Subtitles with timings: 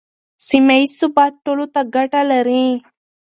[0.47, 2.65] سیمه ییز ثبات ټولو ته ګټه لري.